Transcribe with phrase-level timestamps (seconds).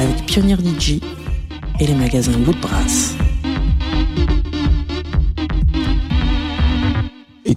[0.00, 1.00] avec Pionnier DJ
[1.78, 3.19] et les magasins Woodbrass.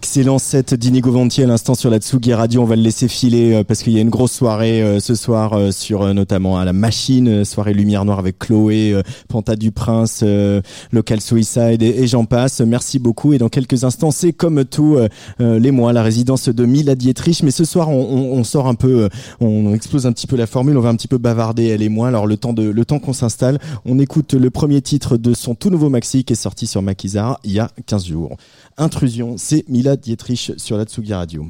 [0.04, 2.62] Excellent set d'Inigo Vanti à l'instant sur la Tsugi Radio.
[2.62, 5.16] On va le laisser filer euh, parce qu'il y a une grosse soirée euh, ce
[5.16, 10.22] soir euh, sur notamment à la machine, soirée lumière noire avec Chloé, Panta du Prince,
[10.92, 12.60] Local Suicide et, j'en passe.
[12.60, 14.98] Merci beaucoup et dans quelques instants c'est comme tous
[15.40, 17.42] les mois la résidence de Mila Dietrich.
[17.42, 19.08] Mais ce soir on, on, sort un peu,
[19.40, 21.90] on explose un petit peu la formule, on va un petit peu bavarder elle et
[21.90, 22.10] moi.
[22.10, 25.56] Alors le temps de le temps qu'on s'installe, on écoute le premier titre de son
[25.56, 28.36] tout nouveau maxi qui est sorti sur Makizar il y a 15 jours.
[28.78, 31.46] Intrusion, c'est Mila Dietrich sur la Tsugi Radio.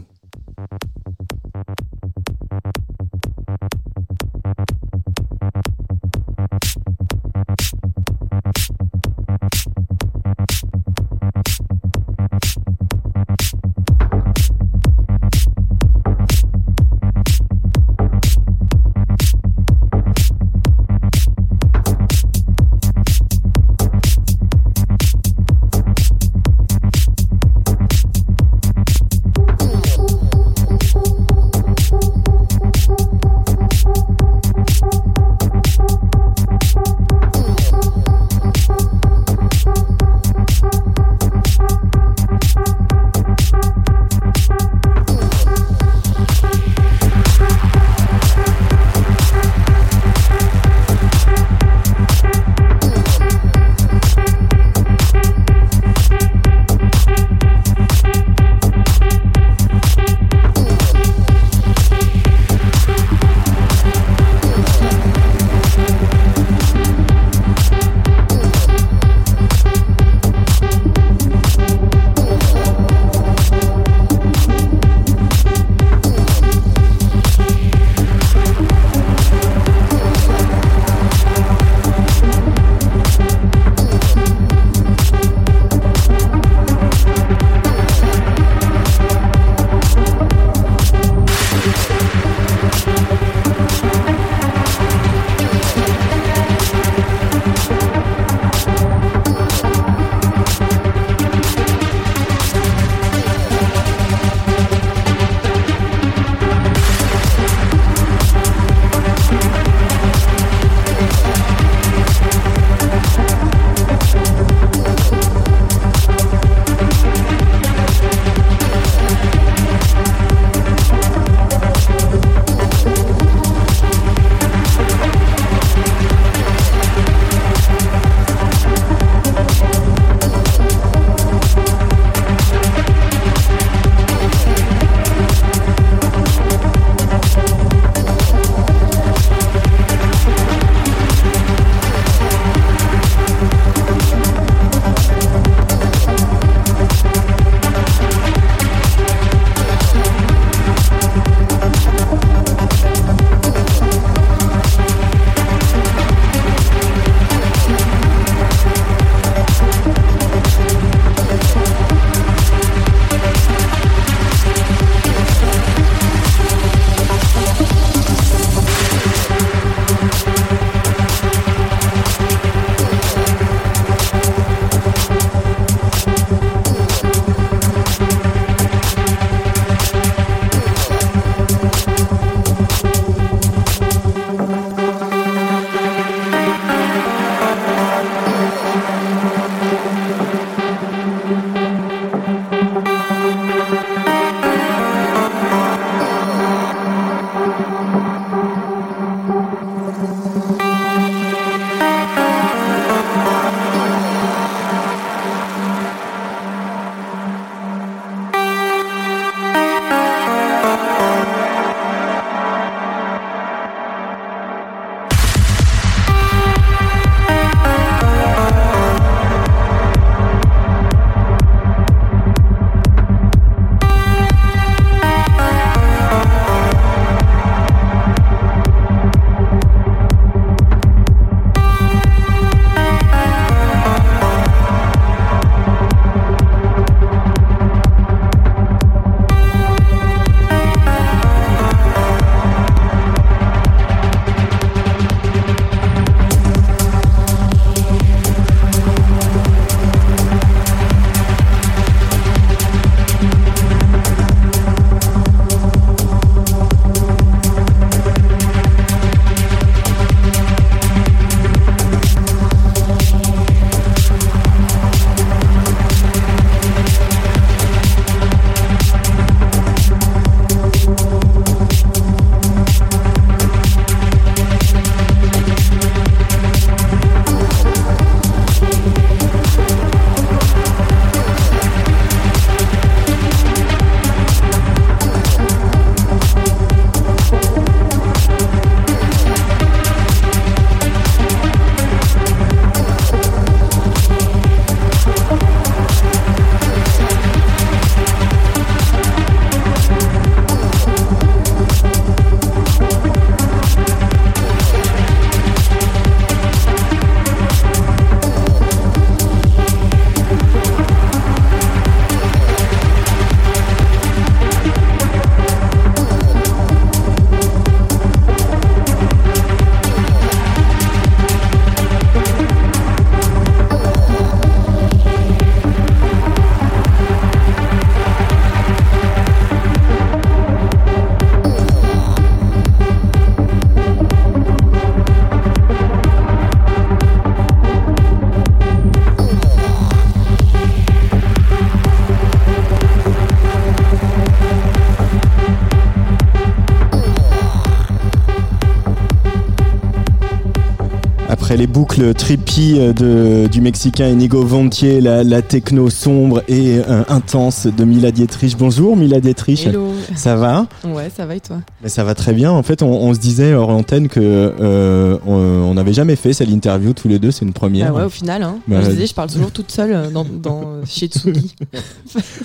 [351.93, 357.67] Boucles trippy euh, de, du Mexicain Inigo Vontier, la, la techno sombre et euh, intense
[357.67, 358.57] de Mila Dietrich.
[358.57, 359.67] Bonjour Mila Dietrich.
[359.67, 359.89] Hello.
[360.15, 360.65] Ça va?
[360.83, 361.57] Ouais, ça va et toi?
[361.83, 362.51] Mais Ça va très bien.
[362.51, 366.49] En fait, on, on se disait hors antenne que euh, on n'avait jamais fait cette
[366.49, 367.31] interview tous les deux.
[367.31, 367.89] C'est une première.
[367.89, 368.57] Ah ouais, au final, hein.
[368.67, 371.55] Bah, je disais, je parle toujours toute seule euh, dans, dans euh, chez Tsugi.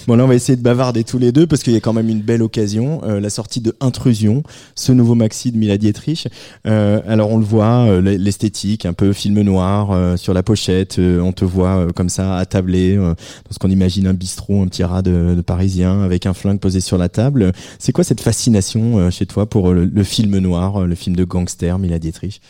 [0.06, 1.92] Bon là on va essayer de bavarder tous les deux parce qu'il y a quand
[1.92, 4.42] même une belle occasion, euh, la sortie de Intrusion,
[4.74, 6.26] ce nouveau maxi de Mila Dietrich.
[6.66, 10.98] Euh, alors on le voit, euh, l'esthétique, un peu film noir euh, sur la pochette,
[10.98, 13.14] euh, on te voit euh, comme ça attablé euh, dans
[13.50, 16.80] ce qu'on imagine un bistrot, un petit rat de, de parisien avec un flingue posé
[16.80, 17.52] sur la table.
[17.78, 21.14] C'est quoi cette fascination euh, chez toi pour le, le film noir, euh, le film
[21.16, 22.40] de gangster Mila Dietrich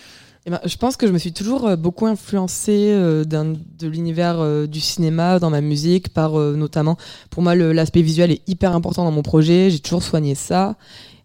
[0.47, 4.37] Eh ben, je pense que je me suis toujours euh, beaucoup influencée euh, de l'univers
[4.39, 6.97] euh, du cinéma dans ma musique, par euh, notamment,
[7.31, 9.71] pour moi, l'aspect visuel est hyper important dans mon projet.
[9.71, 10.77] J'ai toujours soigné ça.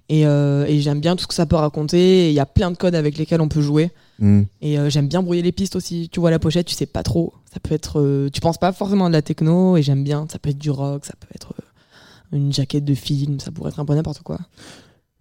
[0.09, 2.29] Et, euh, et j'aime bien tout ce que ça peut raconter.
[2.29, 3.91] Il y a plein de codes avec lesquels on peut jouer.
[4.19, 4.41] Hmm.
[4.61, 6.09] Et euh, j'aime bien brouiller les pistes aussi.
[6.11, 7.33] Tu vois la pochette, tu sais pas trop.
[7.53, 8.01] Ça peut être.
[8.01, 9.77] euh, tu penses pas forcément à de la techno.
[9.77, 10.27] Et j'aime bien.
[10.29, 13.69] Ça peut être du rock, ça peut être euh, une jaquette de film, ça pourrait
[13.69, 14.39] être un peu n'importe quoi.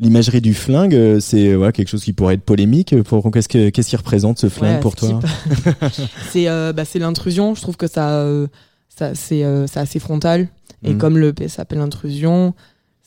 [0.03, 2.89] L'imagerie du flingue, euh, c'est euh, voilà, quelque chose qui pourrait être polémique.
[3.33, 5.21] Qu'est-ce, que, qu'est-ce qui représente ce flingue Ouais, pour toi
[6.31, 7.55] c'est euh, bah, c'est l'intrusion.
[7.55, 8.49] Je trouve que ça, euh,
[8.89, 10.49] ça c'est euh, assez frontal.
[10.83, 10.99] Et Mhm.
[10.99, 12.53] comme le P s'appelle intrusion,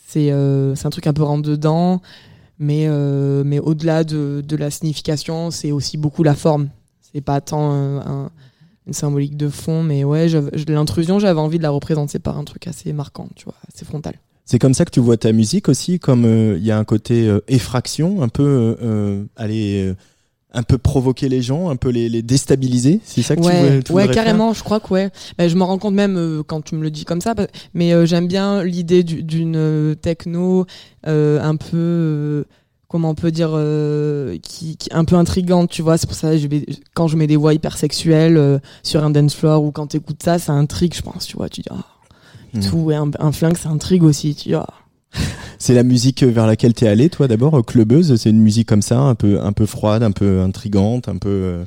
[0.08, 2.02] c'est un truc un peu rentre dedans.
[2.58, 2.88] Mais,
[3.44, 6.70] mais au-delà de, de la signification, c'est aussi beaucoup la forme.
[7.02, 8.32] C'est pas tant un-
[8.88, 10.28] une symbolique de fond, mais ouais,
[10.70, 14.14] l'intrusion, j'avais envie de la représenter par un truc assez marquant, tu vois, assez frontal.
[14.46, 16.84] C'est comme ça que tu vois ta musique aussi, comme euh, il y a un
[16.84, 19.96] côté euh, effraction, un peu euh, euh, aller euh,
[20.54, 23.02] un peu provoquer les gens, un peu les, les déstabiliser.
[23.04, 24.54] C'est ça que tu, ouais, veux, tu ouais, voudrais faire carrément.
[24.54, 25.10] Je crois que ouais.
[25.38, 27.34] Bah, je m'en rends compte même euh, quand tu me le dis comme ça.
[27.36, 30.66] parce- Mais euh, j'aime bien l'idée du- d'une techno
[31.08, 32.44] euh, un peu, euh,
[32.88, 35.72] comment on peut dire, euh, qui, qui un peu intrigante.
[35.72, 38.38] Tu vois, c'est pour ça que je vais, quand je mets des voix hyper sexuelles
[38.38, 40.94] euh, sur un dance floor ou quand t'écoutes ça, ça intrigue.
[40.94, 41.26] Je pense.
[41.26, 41.84] Tu vois, tu dis ah,
[42.56, 42.64] et Mhm.
[42.70, 42.92] tout.
[42.92, 44.34] Et un, un flingue, ça intrigue aussi.
[44.36, 44.68] Tu ah.
[45.60, 48.16] C'est la musique vers laquelle t'es allé, toi d'abord, euh, clubeuse.
[48.18, 51.64] C'est une musique comme ça, un peu, un peu froide, un peu intrigante, un peu.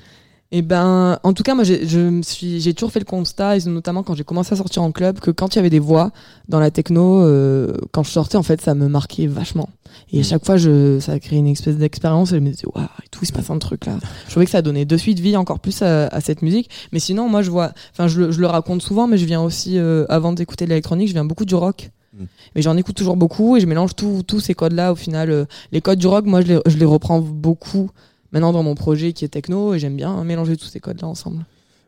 [0.50, 3.05] Euh, Eh ben, en tout cas, moi, j'ai- je me suis, j'ai toujours fait le
[3.05, 5.69] constat, et notamment quand j'ai commencé à sortir en club, que quand il y avait
[5.71, 6.11] des voix
[6.49, 9.69] dans la techno, euh, quand je sortais, en fait, ça me marquait vachement.
[10.12, 12.67] Et à chaque fois, je, ça a créé une espèce d'expérience, et je me disais,
[12.75, 13.99] waouh, et tout, il se passe un truc là.
[14.26, 16.71] Je trouvais que ça donnait de suite vie encore plus à, à cette musique.
[16.93, 19.43] Mais sinon, moi, je vois, enfin, je, le- je le raconte souvent, mais je viens
[19.43, 21.90] aussi, euh, avant d'écouter de l'électronique, je viens beaucoup du rock.
[22.19, 22.25] Mm.
[22.57, 24.93] Mais j'en écoute toujours beaucoup et je mélange tous tous ces codes-là.
[24.93, 27.90] Au final, euh, les codes du rock, moi, je les, je les reprends beaucoup
[28.32, 31.44] maintenant dans mon projet qui est techno et j'aime bien mélanger tous ces codes-là ensemble.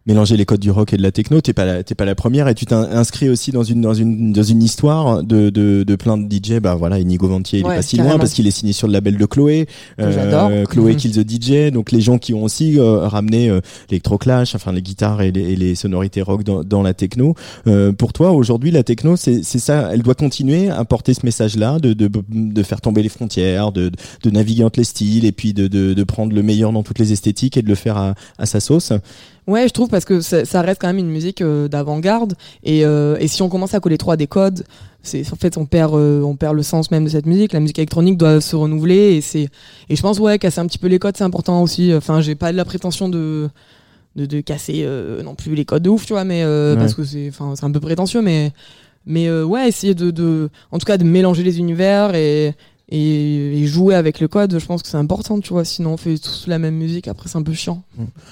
[0.06, 1.40] Mélanger les codes du rock et de la techno.
[1.40, 3.92] T'es pas la, t'es pas la première et tu t'es inscrit aussi dans une dans
[3.94, 6.58] une dans une histoire de de, de plein de DJ.
[6.60, 8.14] Bah voilà, Inigo Ventier, il Ouais, est pas si carrément.
[8.14, 9.66] loin parce qu'il est signé sur le label de Chloé.
[9.98, 10.50] J'adore.
[10.68, 10.96] Chloé Mhm.
[10.96, 11.70] Kill the DJ.
[11.72, 15.52] Donc les gens qui ont aussi euh, ramené euh, l'électroclash, enfin les guitares et les,
[15.52, 17.34] et les sonorités rock dans, dans la techno.
[17.66, 19.90] Euh, pour toi aujourd'hui, la techno, c'est c'est ça.
[19.92, 23.90] Elle doit continuer à porter ce message-là, de, de de faire tomber les frontières, de
[24.22, 26.98] de naviguer entre les styles et puis de de de prendre le meilleur dans toutes
[26.98, 28.92] les esthétiques et de le faire à à sa sauce?
[29.46, 32.84] Ouais, je trouve parce que ça, ça reste quand même une musique euh, d'avant-garde et,
[32.84, 34.64] euh, et si on commence à coller trop à des codes,
[35.02, 37.52] c'est en fait on perd euh, on perd le sens même de cette musique.
[37.52, 39.48] La musique électronique doit se renouveler et c'est
[39.88, 41.92] et je pense ouais casser un petit peu les codes c'est important aussi.
[41.94, 43.48] Enfin j'ai pas de la prétention de
[44.16, 46.80] de, de casser euh, non plus les codes de ouf tu vois mais euh, Ouais.
[46.80, 48.52] parce que c'est enfin c'est un peu prétentieux mais
[49.06, 52.54] mais euh, ouais essayer de, de en tout cas de mélanger les univers et
[52.90, 55.64] et, et jouer avec le code, je pense que c'est important, tu vois.
[55.64, 57.82] Sinon, on fait tous la même musique, après, c'est un peu chiant.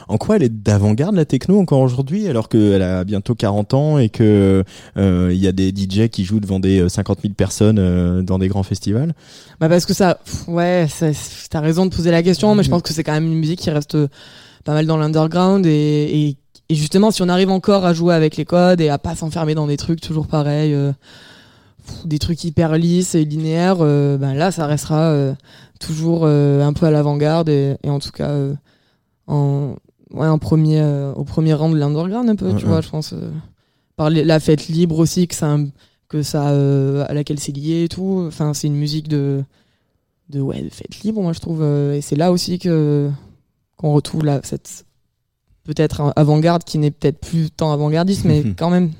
[0.09, 3.99] En quoi elle est d'avant-garde la techno encore aujourd'hui alors qu'elle a bientôt 40 ans
[3.99, 4.65] et que
[4.97, 8.23] euh, il y a des DJ qui jouent devant des euh, 50 000 personnes euh,
[8.23, 9.15] dans des grands festivals?
[9.61, 10.87] Bah parce que ça, pff, ouais,
[11.51, 13.61] t'as raison de poser la question, mais je pense que c'est quand même une musique
[13.61, 14.09] qui reste euh,
[14.65, 16.37] pas mal dans l'underground et, et,
[16.69, 19.55] et justement si on arrive encore à jouer avec les codes et à pas s'enfermer
[19.55, 20.93] dans des trucs toujours pareils, euh,
[22.05, 25.35] des trucs hyper lisses et linéaires, euh, ben là ça restera euh,
[25.81, 28.33] toujours euh, un peu à l'avant-garde et, et en tout cas
[29.27, 29.75] en,
[30.13, 30.83] ouais, en premier,
[31.17, 33.15] au premier rang de l'underground un peu, tu vois, je pense.
[33.97, 35.59] par les- la fête libre aussi que ça,
[36.09, 36.49] que ça
[37.05, 38.25] à laquelle c'est lié et tout.
[38.27, 39.43] Enfin, c'est une musique de
[40.31, 41.63] de ouais de fête libre, moi je trouve.
[41.65, 43.11] et c'est là aussi que
[43.77, 44.85] qu'on retrouve la, cette
[45.65, 48.93] peut-être avant-garde qui n'est peut-être plus tant avant-gardiste, mais quand même.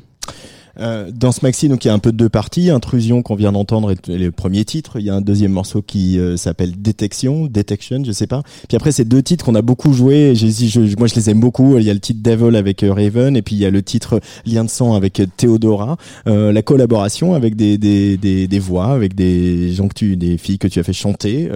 [0.81, 2.71] Euh, dans ce maxi, donc il y a un peu deux parties.
[2.71, 4.99] Intrusion qu'on vient d'entendre est le premier titre.
[4.99, 8.43] Il y a un deuxième morceau qui euh, s'appelle Détection, Detection, je sais pas.
[8.69, 10.35] Puis après, c'est deux titres qu'on a beaucoup joué.
[10.35, 11.77] J'ai, je, moi, je les aime beaucoup.
[11.79, 13.83] Il y a le titre Devil avec euh, Raven, et puis il y a le
[13.83, 15.97] titre Lien de sang avec Theodora.
[16.27, 20.39] Euh, la collaboration avec des, des, des, des voix, avec des gens que tu, des
[20.39, 21.49] filles que tu as fait chanter.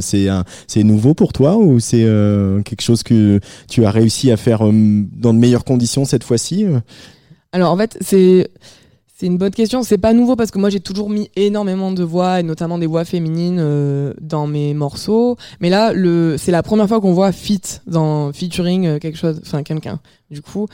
[0.00, 0.28] C'est
[0.66, 2.06] c'est nouveau pour toi ou c'est
[2.64, 6.66] quelque chose que tu as réussi à faire dans de meilleures conditions cette fois-ci?
[7.52, 8.50] Alors en fait, c'est
[9.14, 9.84] c'est une bonne question.
[9.84, 12.86] C'est pas nouveau parce que moi j'ai toujours mis énormément de voix et notamment des
[12.86, 15.36] voix féminines euh, dans mes morceaux.
[15.60, 19.40] Mais là, le c'est la première fois qu'on voit fit dans featuring euh, quelque chose,
[19.46, 20.00] enfin quelqu'un.
[20.32, 20.66] Du coup,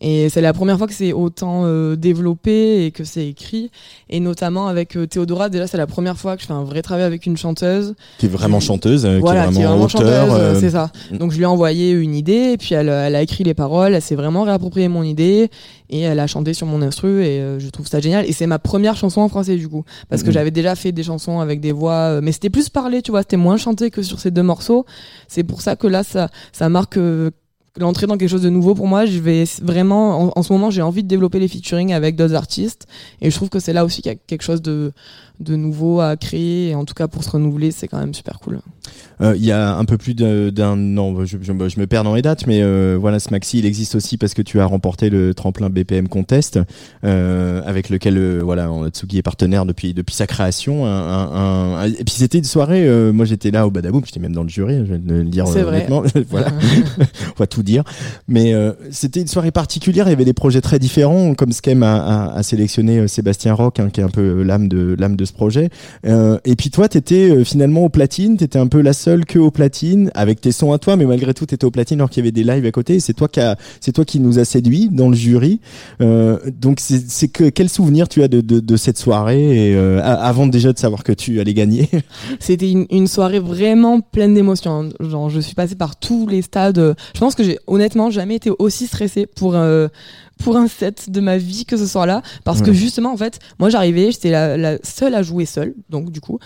[0.00, 3.70] et c'est la première fois que c'est autant euh, développé et que c'est écrit.
[4.10, 6.82] Et notamment avec euh, Théodora, déjà c'est la première fois que je fais un vrai
[6.82, 7.94] travail avec une chanteuse.
[8.18, 10.28] Qui est vraiment chanteuse, euh, voilà, qui est vraiment, auteur.
[10.28, 10.90] Chanteuse, c'est ça.
[11.10, 11.16] Mm.
[11.18, 13.94] Donc je lui ai envoyé une idée, et puis elle, elle a écrit les paroles,
[13.94, 15.50] elle s'est vraiment réapproprié mon idée,
[15.88, 18.26] et elle a chanté sur mon instru, et je trouve ça génial.
[18.26, 20.32] Et c'est ma première chanson en français du coup, parce que mm.
[20.32, 23.38] j'avais déjà fait des chansons avec des voix, mais c'était plus parlé, tu vois, c'était
[23.38, 24.84] moins chanté que sur ces deux morceaux.
[25.26, 26.98] C'est pour ça que là, ça, ça marque
[27.78, 29.06] l'entrée dans quelque chose de nouveau pour moi.
[29.06, 32.86] Je vais vraiment, en, ce moment, j'ai envie de développer les featuring avec d'autres artistes,
[33.20, 34.92] et je trouve que c'est là aussi qu'il y a quelque chose de,
[35.40, 38.38] de nouveau à créer, et en tout cas pour se renouveler, c'est quand même super
[38.40, 38.60] cool.
[39.20, 42.22] Euh, il y a un peu plus d'un an, je, je, me perds dans les
[42.22, 45.34] dates, mais euh, voilà, ce maxi, il existe aussi parce que tu as remporté le
[45.34, 46.58] tremplin BPM Contest,
[47.04, 50.86] euh, avec lequel voilà, Tsugi est partenaire depuis depuis sa création.
[50.86, 54.42] Un, un, et puis c'était une soirée, moi j'étais là au Badaboum, j'étais même dans
[54.42, 56.48] le jury, je vais le dire honnêtement, voilà,
[56.98, 57.84] on va tout dire.
[58.28, 58.54] Mais
[58.90, 62.38] c'était une soirée particulière, il y avait des projets très différents, comme Skem a, a,
[62.38, 65.70] a sélectionné Sébastien Rock, hein, qui est un peu l'âme de l'âme de ce projet.
[66.04, 70.10] et puis toi, t'étais finalement au platine, t'étais un peu la seul que au platine
[70.14, 72.32] avec tes sons à toi, mais malgré tout, t'étais au platine alors qu'il y avait
[72.32, 73.00] des lives à côté.
[73.00, 73.40] C'est toi qui
[73.80, 75.60] c'est toi qui nous a séduit dans le jury.
[76.00, 80.78] Euh, donc c'est que quel souvenir tu as de, cette soirée euh, avant déjà de
[80.78, 81.88] savoir que tu allais gagner?
[82.40, 84.90] C'était une, soirée vraiment pleine d'émotions.
[85.00, 86.96] Genre, je suis passée par tous les stades.
[87.14, 89.56] Je pense que j'ai honnêtement jamais été aussi stressée pour.
[89.56, 89.88] Euh,
[90.44, 93.38] pour un set de ma vie que ce soit là parce que justement en fait
[93.58, 96.38] moi j'arrivais j'étais la, la, seule à jouer seule donc du coup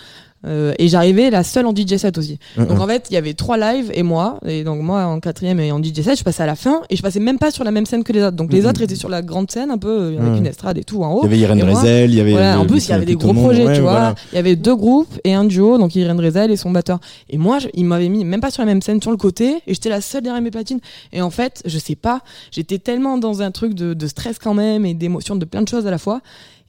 [0.45, 2.39] euh, et j'arrivais la seule en DJ set aussi.
[2.57, 4.39] Donc en fait, il y avait trois lives et moi.
[4.45, 6.95] Et donc moi en quatrième et en DJ set, je passais à la fin et
[6.95, 8.35] je passais même pas sur la même scène que les autres.
[8.35, 10.83] Donc les autres étaient sur la grande scène un peu euh, avec une estrade et
[10.83, 11.21] tout en haut.
[11.23, 12.31] Il y avait Irène Rezel, il y avait.
[12.31, 14.15] Voilà, en plus, il y avait des gros projets, tu vois.
[14.31, 16.99] Il y avait deux groupes et un duo, donc Irène Rezel et son batteur.
[17.29, 19.57] Et moi, je, il m'avait mis même pas sur la même scène sur le côté
[19.67, 20.79] et j'étais la seule derrière mes platines.
[21.13, 22.21] Et en fait, je sais pas,
[22.51, 25.67] j'étais tellement dans un truc de, de stress quand même et d'émotion de plein de
[25.67, 26.21] choses à la fois.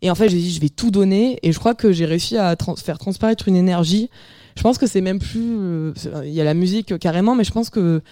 [0.02, 1.38] Et en fait, j'ai dit, je vais tout donner.
[1.42, 4.11] Et je crois que j'ai réussi à faire transparaître une énergie
[4.56, 5.56] je pense que c'est même plus.
[5.59, 5.92] Euh,
[6.25, 8.02] il y a la musique carrément, mais je pense que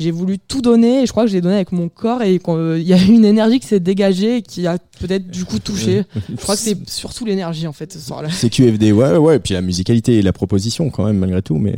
[0.00, 2.82] j'ai voulu tout donner et je crois que j'ai donné avec mon corps et il
[2.82, 6.04] y a une énergie qui s'est dégagée et qui a peut-être du coup touché.
[6.28, 8.28] je crois que c'est surtout l'énergie en fait ce soir-là.
[8.30, 11.56] C'est QFD, ouais, ouais, et puis la musicalité et la proposition quand même malgré tout.
[11.56, 11.76] Mais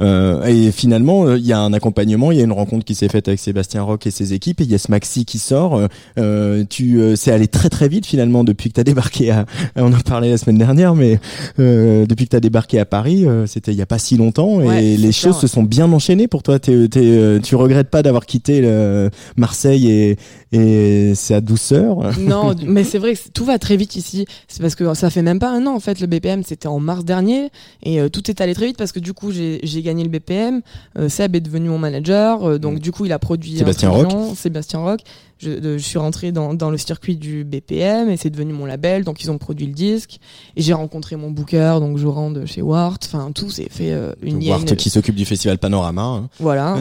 [0.00, 3.08] euh, et finalement, il y a un accompagnement, il y a une rencontre qui s'est
[3.08, 5.88] faite avec Sébastien Rock et ses équipes et il y a ce maxi qui sort.
[6.18, 9.46] Euh, tu, euh, c'est allé très très vite finalement depuis que tu as débarqué à.
[9.76, 11.18] On en parlait la semaine dernière, mais
[11.58, 14.16] euh, depuis que tu as débarqué à Paris, euh, c'était il y a pas si
[14.16, 16.58] longtemps et les choses se sont bien enchaînées pour toi.
[16.58, 20.16] Tu regrette pas d'avoir quitté le Marseille et,
[20.52, 24.26] et sa douceur Non, mais c'est vrai que tout va très vite ici.
[24.48, 26.80] C'est parce que ça fait même pas un an en fait le BPM, c'était en
[26.80, 27.50] mars dernier
[27.82, 30.62] et euh, tout est allé très vite parce que du coup j'ai gagné le BPM.
[30.98, 32.80] Euh, Seb est devenu mon manager, euh, donc mm.
[32.80, 34.10] du coup il a produit Sébastien Rock.
[34.36, 35.00] Sébastien Rock.
[35.38, 39.04] Je, je, suis rentré dans, dans le circuit du BPM et c'est devenu mon label,
[39.04, 40.18] donc ils ont produit le disque
[40.54, 42.98] et j'ai rencontré mon booker, donc je rentre chez Wart.
[43.06, 44.46] Enfin tout s'est fait une.
[44.48, 46.02] Wart qui s'occupe du festival Panorama.
[46.02, 46.28] Hein.
[46.40, 46.76] Voilà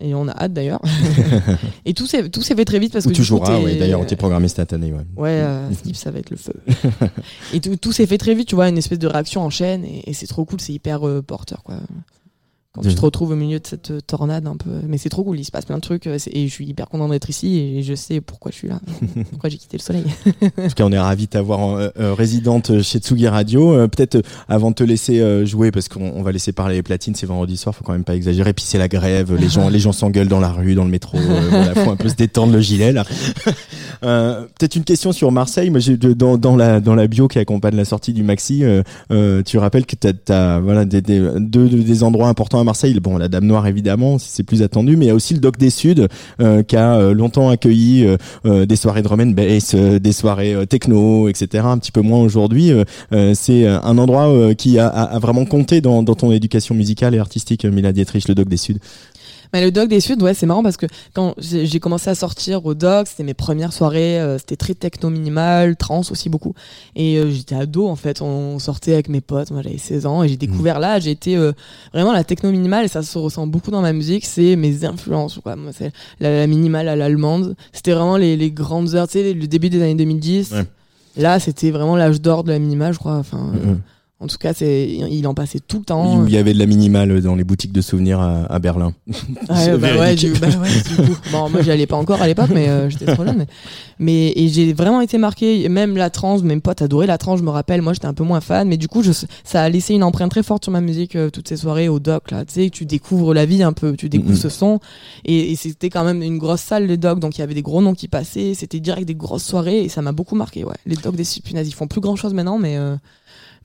[0.00, 0.82] et on a hâte d'ailleurs.
[1.84, 3.78] et tout s'est tout s'est fait très vite parce Où que tu joueras, oui.
[3.78, 5.06] D'ailleurs, on t'est programmé cette année, ouais.
[5.16, 6.54] Ouais, euh, ça va être le feu.
[7.52, 9.84] et tout, tout s'est fait très vite, tu vois, une espèce de réaction en chaîne
[9.84, 11.76] et, et c'est trop cool, c'est hyper euh, porteur, quoi
[12.74, 14.70] quand tu te retrouves au milieu de cette euh, tornade un peu.
[14.88, 16.88] Mais c'est trop cool, il se passe plein de trucs euh, et je suis hyper
[16.88, 18.80] content d'être ici et je sais pourquoi je suis là,
[19.30, 20.04] pourquoi j'ai quitté le soleil.
[20.42, 23.86] en tout cas, on est ravis de t'avoir euh, résidente chez Tsugi Radio.
[23.88, 27.56] Peut-être avant de te laisser jouer, parce qu'on va laisser parler les platines, c'est vendredi
[27.56, 28.52] soir, faut quand même pas exagérer.
[28.52, 31.18] Puis c'est la grève, les gens, les gens s'engueulent dans la rue, dans le métro.
[31.50, 33.04] voilà, faut un peu se détendre le gilet là.
[34.00, 35.70] Peut-être une question sur Marseille.
[35.70, 38.64] Moi, j'ai dans, dans la dans la bio qui accompagne la sortie du maxi,
[39.44, 43.28] tu rappelles que t'as as, voilà des, des, deux des endroits importants Marseille, bon, la
[43.28, 46.06] Dame Noire évidemment, c'est plus attendu, mais il y a aussi le Doc des Suds
[46.40, 48.06] euh, qui a euh, longtemps accueilli
[48.44, 51.64] euh, des soirées drum and bass, des soirées techno, etc.
[51.66, 52.72] Un petit peu moins aujourd'hui.
[53.34, 57.92] c'est un endroit qui a, vraiment compté dans, dans, ton éducation musicale et artistique, Mila
[57.92, 58.78] Dietrich, le Doc des Suds.
[59.54, 62.66] Mais le Dog des Suds, ouais, c'est marrant parce que quand j'ai commencé à sortir
[62.66, 66.54] au Dog, c'était mes premières soirées, euh, c'était très techno minimal, trance aussi beaucoup.
[66.96, 70.24] Et euh, j'étais ado en fait, on sortait avec mes potes, moi j'avais 16 ans
[70.24, 71.52] et j'ai découvert là, j'ai été euh,
[71.92, 75.38] vraiment la techno minimale et ça se ressent beaucoup dans ma musique, c'est mes influences.
[75.40, 75.54] Quoi.
[75.54, 79.32] Moi, c'est la, la minimale à l'allemande, c'était vraiment les, les grandes heures, tu sais,
[79.34, 80.50] le début des années 2010.
[80.50, 80.64] Ouais.
[81.16, 83.14] Là, c'était vraiment l'âge d'or de la minimale, je crois.
[83.14, 83.80] Enfin, euh, Mhm.
[84.24, 86.24] En tout cas, c'est, il en passait tout le temps.
[86.26, 88.94] Il y avait de la minimale dans les boutiques de souvenirs à, à Berlin.
[89.06, 89.14] Ouais,
[89.54, 91.16] C'est bah ouais, du, bah ouais, du coup.
[91.30, 93.36] Bon, moi, j'y allais pas encore à l'époque, mais euh, j'étais trop jeune.
[93.36, 93.46] Mais,
[93.98, 95.68] mais et j'ai vraiment été marqué.
[95.68, 97.38] Même la trance, mes potes adoraient la trance.
[97.40, 99.12] Je me rappelle, moi, j'étais un peu moins fan, mais du coup, je,
[99.44, 102.00] ça a laissé une empreinte très forte sur ma musique euh, toutes ces soirées au
[102.00, 102.30] doc.
[102.30, 104.36] Là, tu sais, tu découvres la vie un peu, tu découvres Mhm.
[104.36, 104.80] ce son.
[105.24, 107.62] Et, et c'était quand même une grosse salle les docs, donc il y avait des
[107.62, 108.54] gros noms qui passaient.
[108.54, 110.64] C'était direct des grosses soirées et ça m'a beaucoup marqué.
[110.64, 112.96] Ouais, les docs des Supinazes, ils font plus grand chose maintenant, mais euh,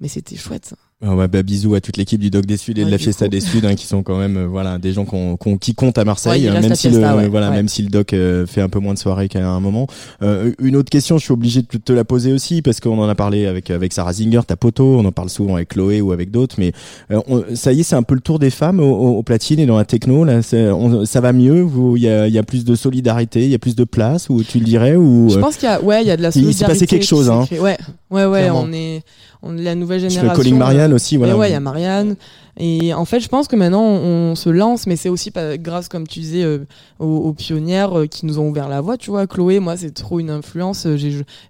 [0.02, 0.74] mais c'était chouette.
[1.02, 3.24] Ah ouais, bah, bisous à toute l'équipe du Doc des Suds et de la Fiesta
[3.28, 3.32] coup.
[3.32, 5.98] des Suds hein, qui sont quand même euh, voilà des gens qu'on- qu'on- qui comptent
[5.98, 8.46] à Marseille il hein, même si Fiesta, le ouais, voilà même si le Doc euh,
[8.46, 9.88] fait un peu moins de soirées qu'à un moment.
[10.22, 13.08] Euh, une autre question, je suis obligé de te- la poser aussi parce qu'on en
[13.08, 16.12] a parlé avec avec Sarah Zinger, ta poteau, on en parle souvent avec Chloé ou
[16.12, 16.74] avec d'autres, mais
[17.12, 19.24] euh, on- ça y est, c'est un peu le tour des femmes au, au- au
[19.24, 22.38] platine et dans la techno là, on- ça va mieux, il y a, il y
[22.38, 25.30] a plus de solidarité, il y a plus de place ou tu le dirais ou
[25.30, 26.74] Je euh, pense qu'il y a, ouais, il y a de la il s'est solidarité.
[26.74, 27.46] passé quelque chose, hein.
[27.54, 27.78] Ouais,
[28.12, 28.66] ouais, ouais, Clairement.
[28.68, 29.02] on est,
[29.42, 30.44] on est la nouvelle parce que génération.
[30.44, 31.38] Calling Marianne aussi voilà.
[31.38, 32.16] ouais, il y a Marianne.
[32.62, 35.88] Et en fait, je pense que maintenant, on se lance, mais c'est aussi pas grâce,
[35.88, 36.66] comme tu disais, euh,
[37.00, 38.98] aux, aux pionnières euh, qui nous ont ouvert la voie.
[38.98, 40.86] Tu vois, Chloé, moi, c'est trop une influence.
[40.86, 40.98] Euh,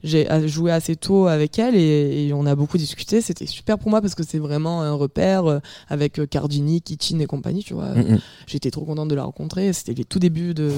[0.03, 3.21] J'ai joué assez tôt avec elle et, et on a beaucoup discuté.
[3.21, 7.19] C'était super pour moi parce que c'est vraiment un repère euh, avec euh, Cardini, Kitchen
[7.21, 7.63] et compagnie.
[7.63, 9.73] Tu vois, Mm, j'étais trop contente de la rencontrer.
[9.73, 10.71] C'était les tout débuts de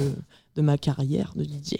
[0.56, 1.74] de ma carrière de DJ.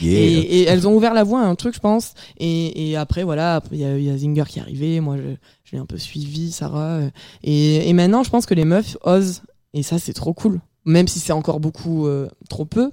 [0.00, 0.12] Yeah.
[0.20, 2.14] Et, et elles ont ouvert la voie à un truc, je pense.
[2.38, 5.00] Et, et après, voilà, il y, a- il y a Zinger qui est arrivé.
[5.00, 7.00] Moi, je, je l'ai un peu suivi, Sarah.
[7.42, 9.42] Et, et maintenant, je pense que les meufs osent.
[9.72, 10.60] Et ça, c'est trop cool.
[10.84, 12.90] Même si c'est encore beaucoup, euh, trop peu.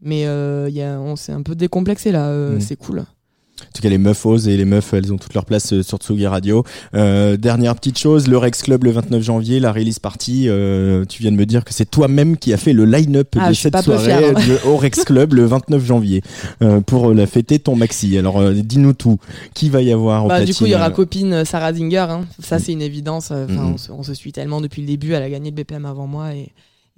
[0.00, 2.26] Mais euh, y a, on s'est un peu décomplexé là.
[2.28, 2.60] euh, Mm.
[2.60, 3.04] C'est cool.
[3.60, 5.82] En tout cas, les meufs osent et les meufs, elles ont toute leur place euh,
[5.82, 6.64] sur Tsugi Radio.
[6.94, 10.48] Euh, dernière petite chose, le Rex Club le 29 janvier, la release party.
[10.48, 13.50] euh, tu viens de me dire que c'est toi-même qui a fait le line-up Ah,
[13.50, 16.22] de cette soirée de- au Rex Club le 29 janvier
[16.62, 18.18] euh, pour la fêter ton maxi.
[18.18, 19.18] Alors, dis-nous tout.
[19.54, 22.06] Qui va y avoir au Bah, du coup, il y aura copine Sarah Zinger.
[22.10, 22.24] Hein.
[22.40, 23.30] Ça, c'est une évidence.
[23.30, 23.58] Mhm.
[23.74, 25.12] on, se, on se suit tellement depuis le début.
[25.12, 26.34] Elle a gagné le BPM avant moi.
[26.34, 26.50] Et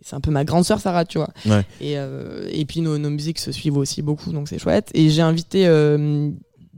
[0.03, 1.31] c'est un peu ma grande sœur, Sarah, tu vois.
[1.47, 1.65] Ouais.
[1.81, 4.33] Et, euh, et puis, nos, nos musiques se suivent aussi beaucoup.
[4.33, 4.91] Donc, c'est chouette.
[4.95, 6.31] Et j'ai invité euh,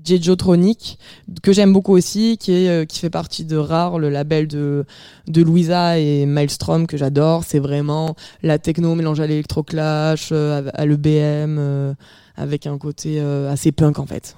[0.05, 0.99] Jejotronic,
[1.43, 4.85] que j'aime beaucoup aussi, qui, est, euh, qui fait partie de Rare, le label de,
[5.27, 7.45] de Louisa et Maelstrom, que j'adore.
[7.45, 11.95] C'est vraiment la techno mélangée à l'électroclash, euh, à, à l'EBM,
[12.37, 14.37] avec un côté assez punk, en fait.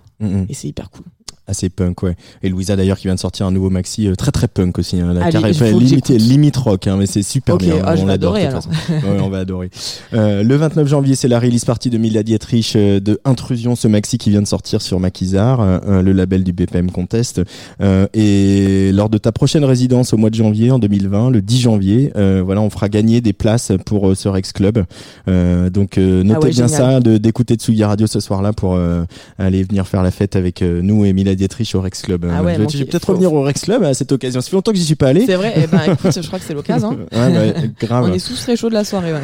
[0.48, 1.04] Et c'est hyper cool.
[1.50, 2.14] Assez punk, ouais.
[2.42, 5.00] Et Louisa d'ailleurs qui vient de sortir un nouveau maxi euh, très très punk aussi.
[5.00, 7.76] Hein, la Allez, carré- faut que limite, limite rock, hein, mais c'est super Ok, bien.
[7.86, 8.92] ah, on l'adore de adorer, toute façon.
[8.92, 9.70] Ouais, on va adorer.
[10.12, 13.88] Euh, le 29 janvier, c'est la release party de Mila Dietrich euh, de Intrusion, ce
[13.88, 17.40] maxi qui vient de sortir sur Maquisard, euh, euh, le label du BPM Contest.
[17.80, 21.60] Euh, et lors de ta prochaine résidence au mois de janvier, en 2020, le 10
[21.60, 24.84] janvier, euh, voilà, on fera gagner des places pour ce Rex Club.
[25.28, 26.92] Euh, donc euh, notez Ah ouais, bien génial.
[26.94, 29.04] ça, de d'écouter Tsugi Radio ce soir-là pour euh,
[29.38, 32.26] aller venir faire la fête avec nous et Mila Dietrich au Rex Club.
[32.30, 34.40] Ah ouais, je vais- peut-être Faut- revenir au Rex Club à cette occasion.
[34.40, 35.24] Ça fait longtemps que j'y suis pas allé.
[35.26, 36.98] C'est vrai, eh ben écoute, je crois que c'est l'occasion.
[37.12, 37.28] hein.
[37.32, 38.06] Ouais, ouais, grave.
[38.10, 39.12] On est sous très chaud de la soirée.
[39.12, 39.20] Ouais.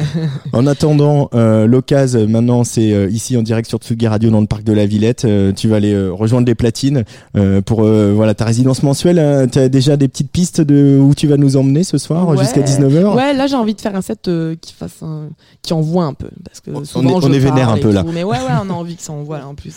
[0.53, 4.47] En attendant, euh, l'occasion, maintenant, c'est euh, ici en direct sur Tsugi Radio dans le
[4.47, 5.25] parc de la Villette.
[5.25, 7.03] Euh, tu vas aller euh, rejoindre les platines
[7.37, 9.49] euh, pour euh, voilà ta résidence mensuelle.
[9.51, 12.37] tu as déjà des petites pistes de où tu vas nous emmener ce soir Ouais.
[12.37, 15.29] jusqu'à 19h Ouais, là j'ai envie de faire un set euh, qui fasse un...
[15.61, 18.03] qui envoie un peu parce que On- est- je on est vénère un peu, là.
[18.13, 19.47] Mais ouais, ouais, on a envie que ça envoie là.
[19.47, 19.73] En plus,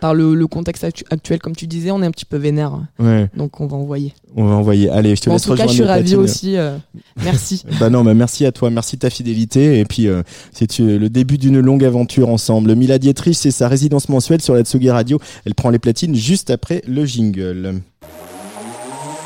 [0.00, 2.72] par le, le contexte actu- actuel, comme tu disais, on est un petit peu vénère,
[2.98, 4.12] Ouais, donc on va envoyer.
[4.36, 4.88] on va envoyer.
[4.90, 6.16] Allez, je te Bon, en laisse tout cas, rejoindre je suis platines.
[6.18, 6.56] aussi.
[6.56, 6.76] euh,
[7.24, 7.64] merci.
[7.80, 9.78] Bah non, bah merci à toi, merci de ta fidélité.
[9.78, 12.74] Et puis, euh, c'est euh, le début d'une longue aventure ensemble.
[12.74, 15.18] Mila Dietrich, c'est sa résidence mensuelle sur la Tsugi Radio.
[15.44, 17.80] Elle prend les platines juste après le jingle.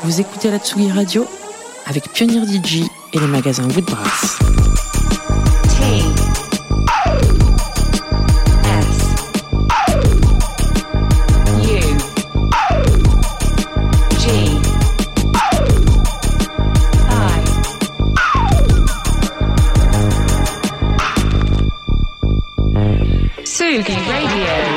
[0.03, 1.25] Vous écoutez la Tsugi Radio
[1.87, 2.81] avec Pionnier DJ
[3.13, 4.90] et les magasins Woodbrass.
[23.71, 24.70] Sugi Radio.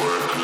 [0.00, 0.43] work.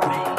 [0.00, 0.31] Me.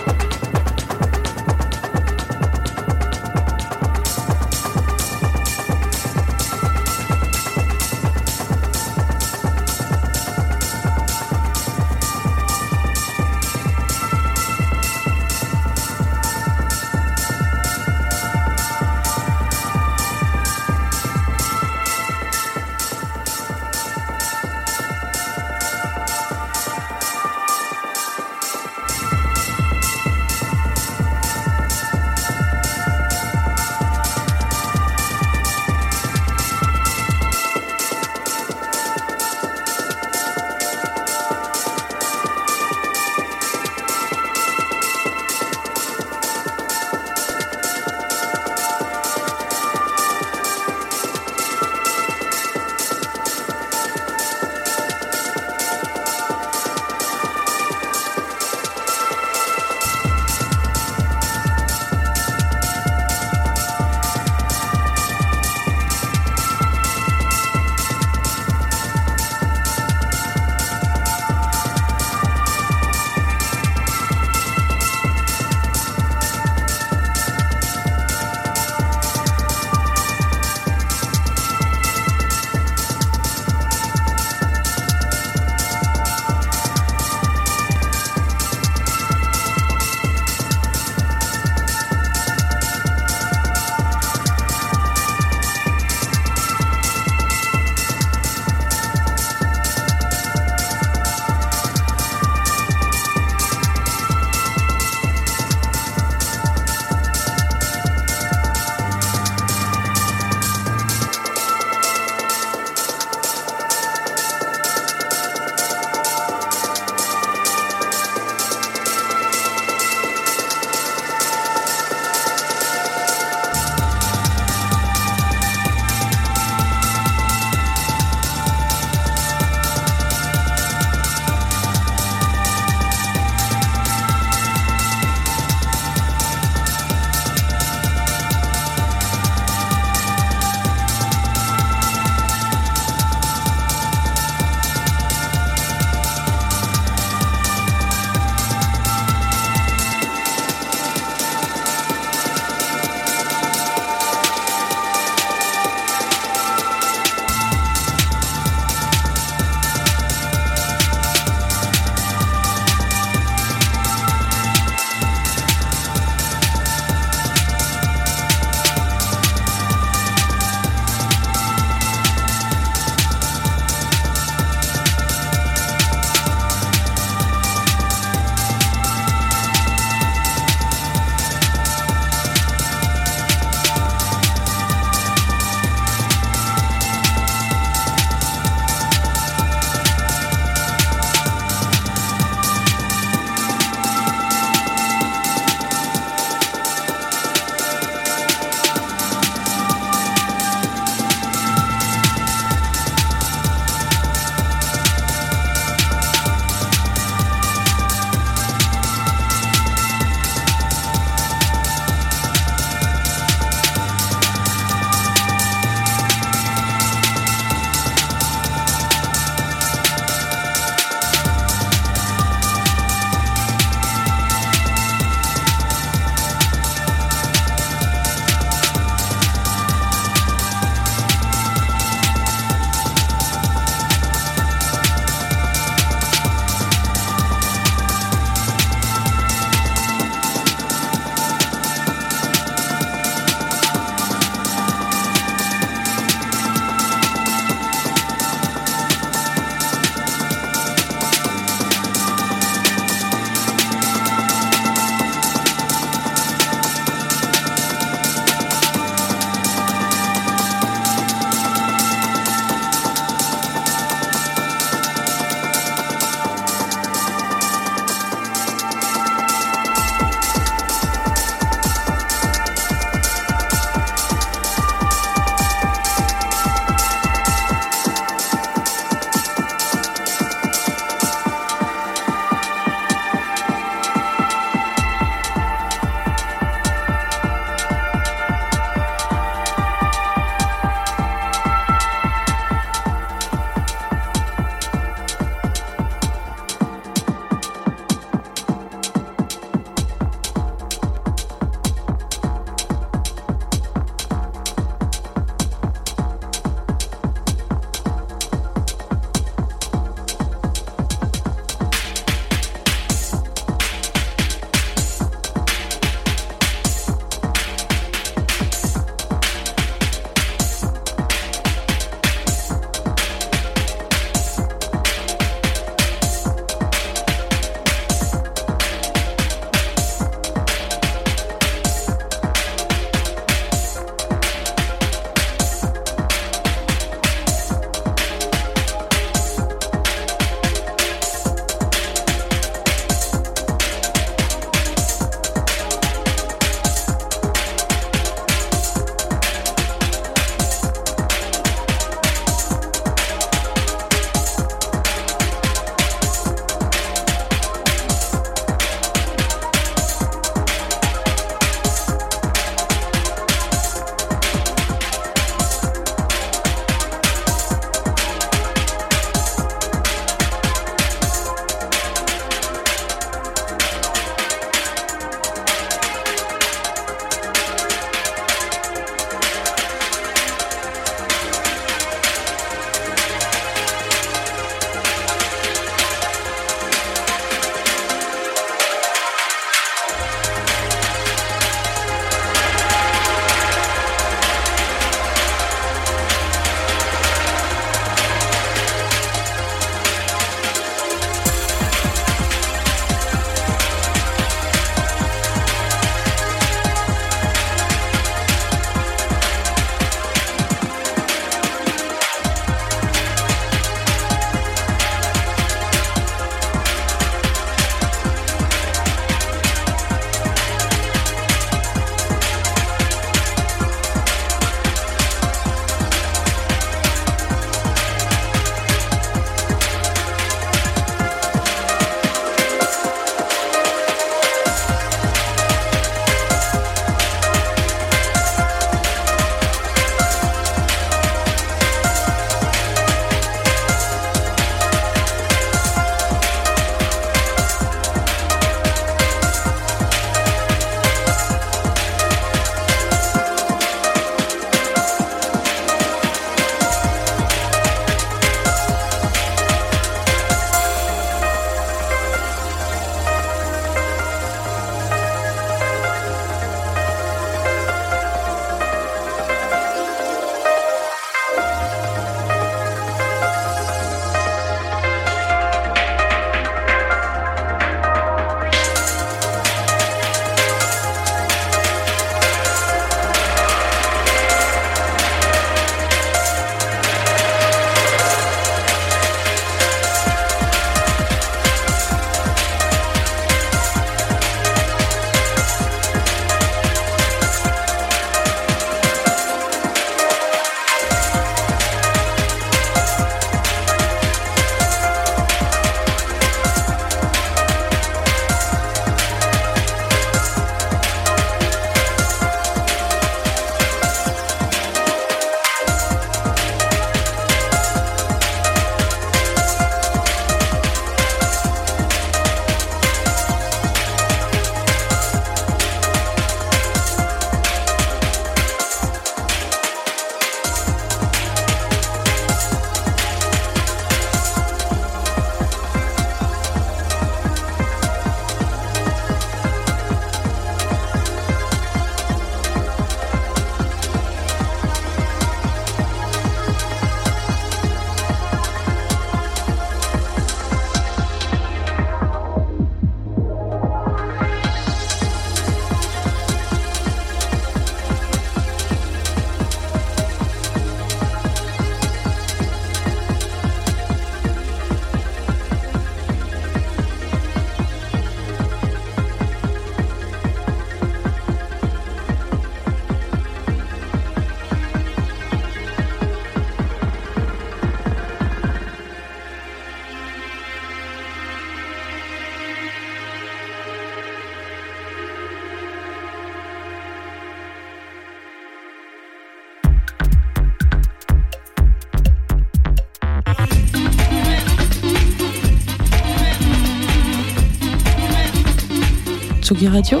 [599.58, 600.00] Tsugi Radio,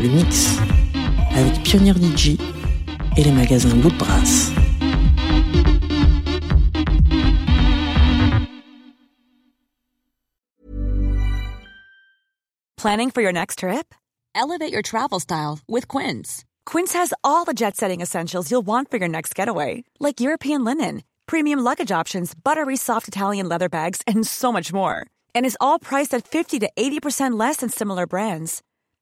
[0.00, 0.56] le mix
[1.36, 2.38] avec Pionnier DJ
[3.18, 3.92] et les magasins Bout.
[12.78, 13.94] Planning for your next trip?
[14.34, 16.42] Elevate your travel style with Quince.
[16.64, 20.64] Quince has all the jet setting essentials you'll want for your next getaway, like European
[20.64, 25.06] linen, premium luggage options, buttery soft Italian leather bags, and so much more.
[25.34, 28.62] And is all priced at 50 to 80% less than similar brands.